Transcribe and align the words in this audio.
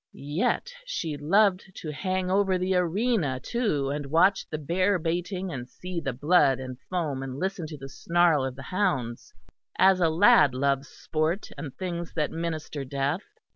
Yet 0.13 0.73
she 0.83 1.15
loved 1.15 1.73
to 1.75 1.91
hang 1.91 2.31
over 2.31 2.57
the 2.57 2.73
arena 2.73 3.39
too 3.39 3.91
and 3.91 4.07
watch 4.07 4.49
the 4.49 4.57
bear 4.57 4.97
baiting 4.97 5.51
and 5.51 5.69
see 5.69 5.99
the 6.01 6.11
blood 6.11 6.59
and 6.59 6.79
foam 6.89 7.21
and 7.21 7.37
listen 7.37 7.67
to 7.67 7.77
the 7.77 7.87
snarl 7.87 8.43
of 8.43 8.55
the 8.55 8.63
hounds, 8.63 9.31
as 9.77 9.99
a 9.99 10.09
lad 10.09 10.55
loves 10.55 10.87
sport 10.87 11.49
and 11.55 11.75
things 11.77 12.13
that 12.15 12.31
minister 12.31 12.83
death. 12.83 13.21